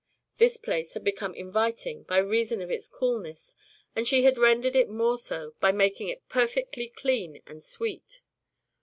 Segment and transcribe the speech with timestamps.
[0.37, 3.55] This place had become inviting by reason of its coolness,
[3.95, 8.21] and she had rendered it more so by making it perfectly clean and sweet.